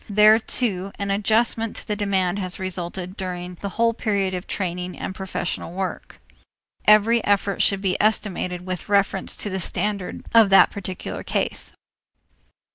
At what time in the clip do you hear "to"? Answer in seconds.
1.75-1.87, 9.37-9.51